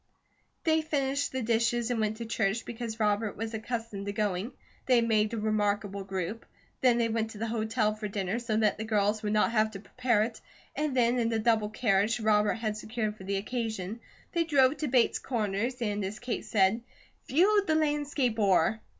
[0.63, 4.51] They finished the dishes and went to church, because Robert was accustomed to going.
[4.87, 6.43] They made a remarkable group.
[6.81, 9.69] Then they went to the hotel for dinner, so that the girls would not have
[9.73, 10.41] to prepare it,
[10.75, 13.99] and then in a double carriage Robert had secured for the occasion,
[14.31, 16.81] they drove to Bates Corners and as Kate said,
[17.27, 18.79] "Viewed the landscape o'er."